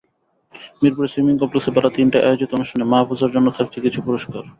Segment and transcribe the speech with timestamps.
[0.81, 4.43] মিরপুরে সুইমিং কমপ্লেক্সে বেলা তিনটায় আয়োজিত অনুষ্ঠানে মাহফুজার জন্য থাকছে কিছু পুরস্কার।